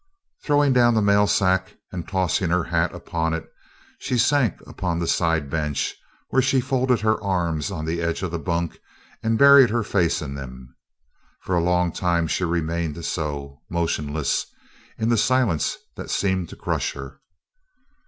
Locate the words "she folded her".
6.41-7.23